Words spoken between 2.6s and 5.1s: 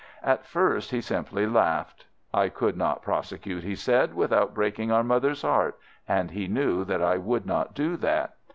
not prosecute, he said, without breaking our